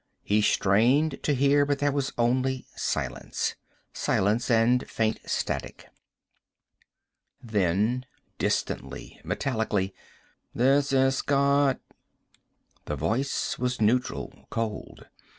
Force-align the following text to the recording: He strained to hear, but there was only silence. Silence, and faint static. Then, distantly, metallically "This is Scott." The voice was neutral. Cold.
He 0.23 0.41
strained 0.41 1.21
to 1.21 1.35
hear, 1.35 1.63
but 1.63 1.77
there 1.77 1.91
was 1.91 2.11
only 2.17 2.65
silence. 2.75 3.55
Silence, 3.93 4.49
and 4.49 4.89
faint 4.89 5.19
static. 5.27 5.87
Then, 7.39 8.07
distantly, 8.39 9.21
metallically 9.23 9.93
"This 10.55 10.91
is 10.91 11.17
Scott." 11.17 11.81
The 12.85 12.95
voice 12.95 13.59
was 13.59 13.79
neutral. 13.79 14.47
Cold. 14.49 15.05